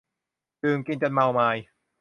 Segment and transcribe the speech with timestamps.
[0.63, 1.57] ดื่มกินจนเมามาย